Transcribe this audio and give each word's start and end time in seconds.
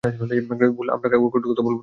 ডন, 0.03 0.31
আমরা 0.91 1.07
কাউকে 1.09 1.29
কটু 1.33 1.47
কথা 1.49 1.61
বলব 1.61 1.73
না! 1.73 1.79